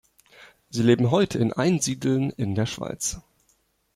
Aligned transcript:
Sie 0.71 0.81
leben 0.81 1.11
heute 1.11 1.37
in 1.37 1.53
Einsiedeln 1.53 2.31
in 2.31 2.55
der 2.55 2.65
Schweiz. 2.65 3.21